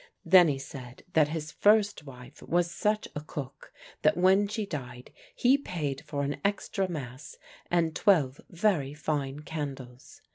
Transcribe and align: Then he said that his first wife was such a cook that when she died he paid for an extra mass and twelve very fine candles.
Then 0.25 0.47
he 0.47 0.57
said 0.57 1.03
that 1.13 1.27
his 1.27 1.51
first 1.51 2.05
wife 2.07 2.41
was 2.41 2.71
such 2.71 3.07
a 3.15 3.21
cook 3.21 3.71
that 4.01 4.17
when 4.17 4.47
she 4.47 4.65
died 4.65 5.11
he 5.35 5.59
paid 5.59 6.01
for 6.07 6.23
an 6.23 6.41
extra 6.43 6.89
mass 6.89 7.37
and 7.69 7.95
twelve 7.95 8.41
very 8.49 8.95
fine 8.95 9.41
candles. 9.41 10.19